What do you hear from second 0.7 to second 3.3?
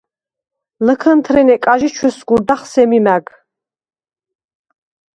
ლჷქჷნთრინე კაჟი ჩვესგურდახ სემი მა̈გ.